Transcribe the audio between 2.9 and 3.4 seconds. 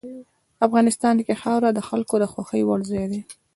ځای دی.